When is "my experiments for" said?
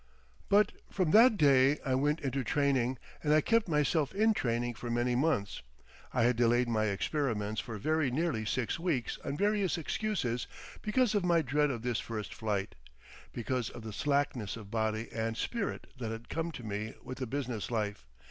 6.67-7.77